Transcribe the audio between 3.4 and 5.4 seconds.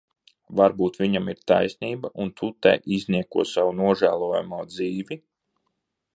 savu nožēlojamo dzīvi?